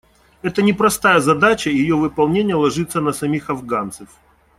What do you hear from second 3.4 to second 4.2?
афганцев.